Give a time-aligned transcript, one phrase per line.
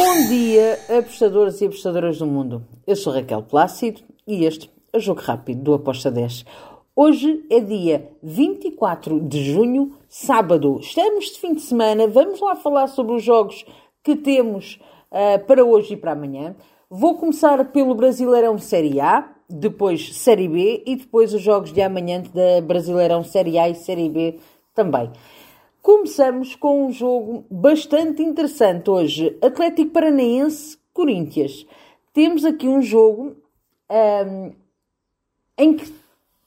[0.00, 2.64] Bom dia, apostadores e apostadoras do mundo.
[2.86, 6.44] Eu sou Raquel Plácido e este é o Jogo Rápido do Aposta 10.
[6.94, 10.78] Hoje é dia 24 de junho, sábado.
[10.80, 12.06] Estamos de fim de semana.
[12.06, 13.66] Vamos lá falar sobre os jogos
[14.04, 14.78] que temos
[15.10, 16.54] uh, para hoje e para amanhã.
[16.88, 22.22] Vou começar pelo Brasileirão Série A, depois Série B e depois os jogos de amanhã
[22.32, 24.38] da Brasileirão Série A e Série B
[24.72, 25.10] também.
[25.88, 29.38] Começamos com um jogo bastante interessante hoje.
[29.40, 31.66] Atlético Paranaense, Corinthians.
[32.12, 33.34] Temos aqui um jogo
[33.90, 34.52] um,
[35.56, 35.90] em que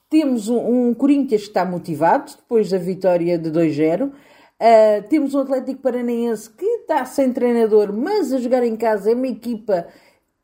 [0.08, 4.10] temos um, um, Corinthians que está motivado depois da vitória de 2-0.
[4.10, 9.14] Uh, temos um Atlético Paranaense que está sem treinador, mas a jogar em casa é
[9.14, 9.88] uma equipa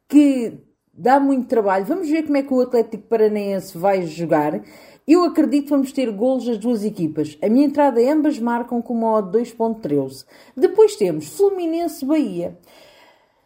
[0.08, 0.58] que
[0.98, 1.86] dá muito trabalho.
[1.86, 4.60] Vamos ver como é que o Atlético Paranaense vai jogar.
[5.06, 7.38] Eu acredito que vamos ter golos das duas equipas.
[7.40, 10.26] A minha entrada ambas marcam com uma odd 2.13.
[10.56, 12.58] Depois temos Fluminense-Bahia.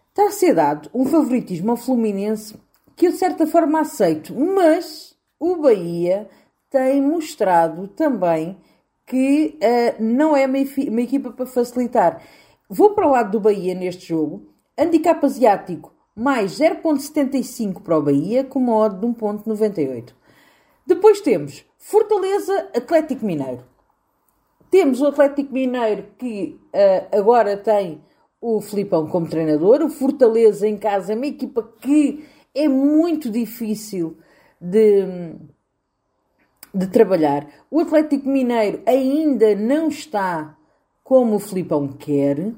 [0.08, 2.54] Está a ser dado um favoritismo ao Fluminense
[2.96, 6.28] que eu de certa forma aceito, mas o Bahia
[6.70, 8.56] tem mostrado também
[9.06, 12.22] que uh, não é uma, uma equipa para facilitar.
[12.68, 14.48] Vou para o lado do Bahia neste jogo.
[14.78, 20.12] Handicap asiático mais 0.75 para o Bahia com uma odd de 1.98.
[20.86, 23.64] Depois temos Fortaleza Atlético Mineiro.
[24.70, 28.02] Temos o Atlético Mineiro que uh, agora tem
[28.40, 29.82] o Filipão como treinador.
[29.82, 32.24] O Fortaleza em casa é uma equipa que
[32.54, 34.16] é muito difícil
[34.60, 35.34] de,
[36.74, 37.46] de trabalhar.
[37.70, 40.56] O Atlético Mineiro ainda não está
[41.04, 42.52] como o Filipão quer.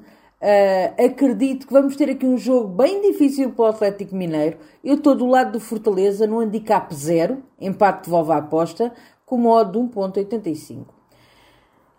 [0.45, 4.59] Uh, acredito que vamos ter aqui um jogo bem difícil para o Atlético Mineiro.
[4.83, 8.93] Eu estou do lado do Fortaleza no handicap 0, empate de volva à aposta,
[9.25, 10.85] com modo de 1.85.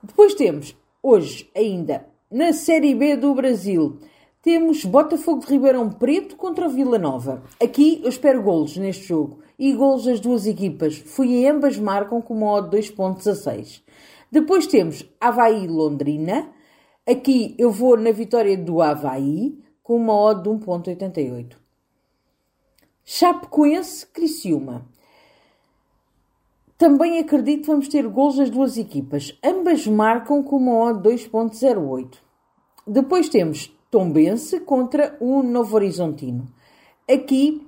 [0.00, 3.98] Depois temos, hoje ainda, na Série B do Brasil,
[4.41, 7.42] temos Botafogo de Ribeirão Preto contra o Vila Nova.
[7.60, 9.41] Aqui eu espero golos neste jogo.
[9.58, 10.97] E golos das duas equipas.
[10.98, 13.82] Fui e ambas marcam com modo 2.16.
[14.31, 16.54] Depois temos Havaí Londrina
[17.09, 21.56] Aqui eu vou na vitória do Havaí com uma odd de 1.88.
[23.05, 24.84] Chapecoense, Criciúma.
[26.77, 29.39] Também acredito que vamos ter gols das duas equipas.
[29.41, 32.16] Ambas marcam com uma odd 2.08.
[32.84, 36.49] Depois temos Tombense contra o Novo Horizontino.
[37.09, 37.65] Aqui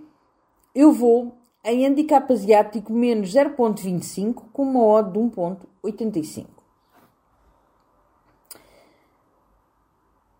[0.74, 1.32] eu vou
[1.64, 6.57] em handicap asiático menos 0.25 com uma odd de 1.85.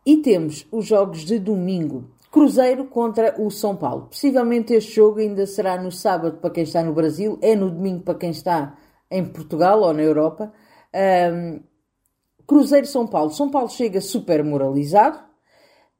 [0.09, 2.05] E temos os jogos de domingo.
[2.33, 4.07] Cruzeiro contra o São Paulo.
[4.07, 8.05] Possivelmente este jogo ainda será no sábado para quem está no Brasil, é no domingo
[8.05, 8.75] para quem está
[9.11, 10.51] em Portugal ou na Europa.
[11.31, 11.61] Um,
[12.47, 13.31] Cruzeiro São Paulo.
[13.33, 15.19] São Paulo chega super moralizado.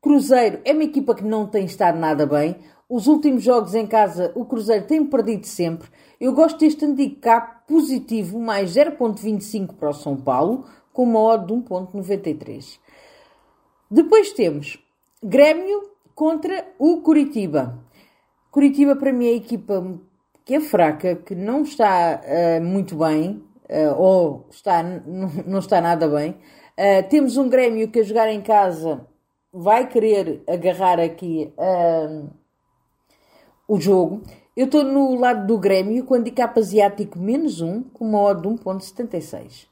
[0.01, 2.57] Cruzeiro é uma equipa que não tem estado nada bem.
[2.89, 5.87] Os últimos jogos em casa, o Cruzeiro tem perdido sempre.
[6.19, 10.65] Eu gosto deste handicap positivo, mais 0.25 para o São Paulo,
[10.95, 12.79] com uma odd de 1.93.
[13.91, 14.79] Depois temos
[15.23, 17.83] Grêmio contra o Curitiba.
[18.51, 19.99] Curitiba para mim é a equipa
[20.45, 24.83] que é fraca, que não está uh, muito bem, uh, ou está,
[25.47, 26.33] não está nada bem.
[26.77, 29.07] Uh, temos um Grêmio que a jogar em casa
[29.51, 31.51] vai querer agarrar aqui
[33.67, 34.23] o jogo.
[34.55, 38.49] Eu estou no lado do Grêmio com handicap asiático menos 1, com uma odd de
[38.49, 39.67] 1.76.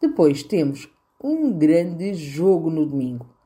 [0.00, 0.88] Depois temos
[1.22, 3.39] um grande jogo no domingo.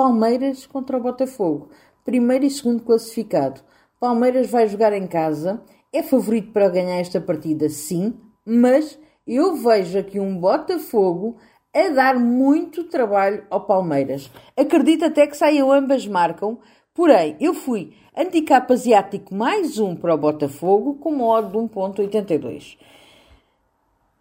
[0.00, 1.68] Palmeiras contra o Botafogo.
[2.06, 3.60] Primeiro e segundo classificado.
[4.00, 5.62] Palmeiras vai jogar em casa.
[5.92, 11.36] É favorito para ganhar esta partida, sim, mas eu vejo aqui um Botafogo
[11.74, 14.30] a dar muito trabalho ao Palmeiras.
[14.56, 16.58] Acredito até que saiam ambas marcam,
[16.94, 22.78] porém eu fui handicap asiático mais um para o Botafogo com modo de 1.82.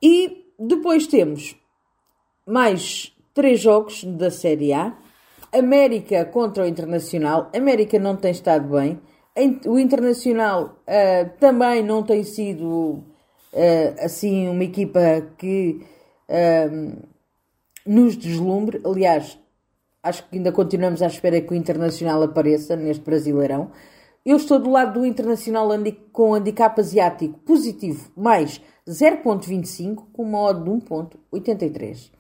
[0.04, 1.56] E depois temos
[2.46, 4.98] mais três jogos da Série A.
[5.52, 7.50] América contra o Internacional.
[7.56, 9.00] América não tem estado bem.
[9.66, 13.04] O Internacional uh, também não tem sido
[13.54, 15.00] uh, assim uma equipa
[15.38, 15.82] que
[16.30, 17.08] uh,
[17.86, 18.82] nos deslumbre.
[18.86, 19.40] Aliás,
[20.04, 23.72] acho que ainda continuamos à espera que o Internacional apareça neste Brasileirão.
[24.26, 25.70] Eu estou do lado do Internacional
[26.12, 32.12] com handicap asiático positivo mais 0.25 com uma odd de 1.83.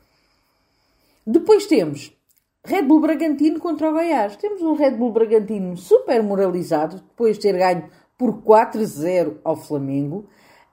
[1.27, 2.17] Depois temos
[2.65, 4.35] Red Bull Bragantino contra o Goiás.
[4.35, 10.27] Temos um Red Bull Bragantino super moralizado, depois de ter ganho por 4-0 ao Flamengo.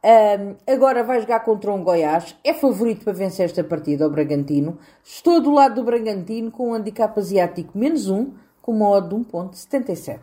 [0.05, 2.37] Um, agora vai jogar contra um Goiás.
[2.45, 4.79] É favorito para vencer esta partida, o Bragantino.
[5.03, 9.15] Estou do lado do Bragantino com um handicap asiático menos 1, com uma odd de
[9.15, 10.21] 1.77.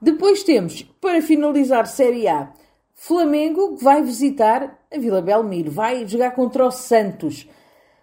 [0.00, 2.52] Depois temos, para finalizar Série A,
[2.94, 7.48] Flamengo vai visitar a Vila Belmiro, vai jogar contra o Santos.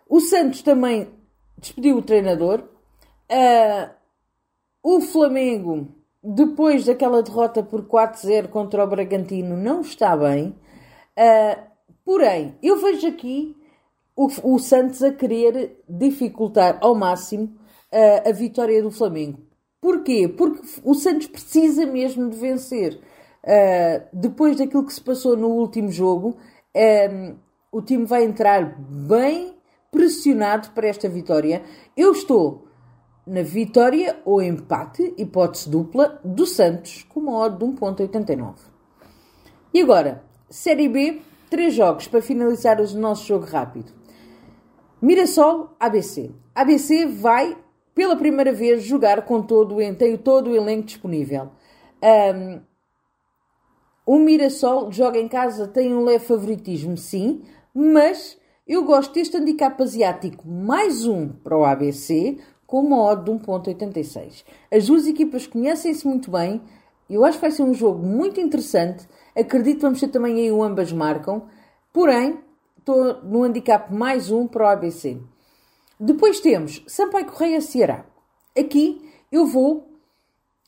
[0.10, 1.08] O Santos também
[1.58, 2.64] despediu o treinador.
[3.30, 3.90] Uh,
[4.84, 5.88] o Flamengo,
[6.24, 10.56] depois daquela derrota por 4-0 contra o Bragantino, não está bem.
[11.18, 11.62] Uh,
[12.06, 13.56] porém, eu vejo aqui
[14.16, 17.46] o, o, Santos a querer dificultar ao máximo
[17.92, 19.40] uh, a vitória do Flamengo.
[19.82, 20.28] Porquê?
[20.28, 23.00] Porque o Santos precisa mesmo de vencer.
[24.12, 26.36] Depois daquilo que se passou no último jogo,
[26.76, 27.36] um,
[27.72, 29.57] o time vai entrar bem
[29.98, 31.64] pressionado para esta vitória.
[31.96, 32.68] Eu estou
[33.26, 38.54] na vitória ou empate, hipótese dupla, do Santos, com uma odd de 1.89.
[39.74, 43.92] E agora, Série B, três jogos para finalizar o nosso jogo rápido.
[45.02, 46.30] Mirassol, ABC.
[46.54, 47.58] ABC vai,
[47.96, 51.50] pela primeira vez, jogar com todo, tem todo o elenco disponível.
[52.36, 52.62] Um,
[54.06, 57.42] o Mirassol joga em casa, tem um leve favoritismo, sim,
[57.74, 63.32] mas eu gosto deste handicap asiático mais um para o ABC, com uma odd de
[63.32, 64.44] 1.86.
[64.70, 66.62] As duas equipas conhecem-se muito bem,
[67.10, 70.52] eu acho que vai ser um jogo muito interessante, acredito que vamos ter também aí
[70.52, 71.48] o ambas marcam,
[71.94, 72.40] porém,
[72.78, 75.18] estou no handicap mais um para o ABC.
[75.98, 78.06] Depois temos Sampaio Correia Ceará.
[78.56, 79.88] Aqui eu vou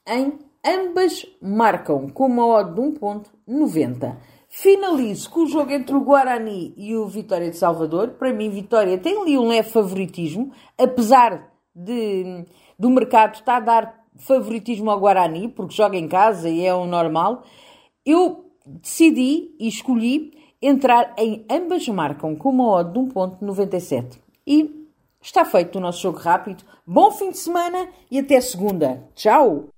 [0.08, 4.18] em Ambas marcam com uma odd de 1.90.
[4.50, 8.10] Finalizo com o jogo entre o Guarani e o Vitória de Salvador.
[8.10, 12.46] Para mim, Vitória tem ali um leve favoritismo, apesar de,
[12.78, 16.88] do mercado estar a dar favoritismo ao Guarani, porque joga em casa e é o
[16.88, 17.44] normal.
[18.04, 24.18] Eu decidi e escolhi entrar em ambas marcam com uma odd de 1.97.
[24.46, 24.88] E
[25.22, 26.64] está feito o nosso jogo rápido.
[26.86, 29.08] Bom fim de semana e até segunda.
[29.16, 29.70] Tchau!